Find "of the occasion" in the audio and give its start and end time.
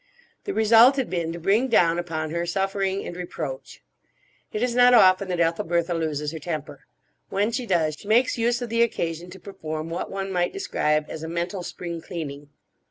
8.63-9.29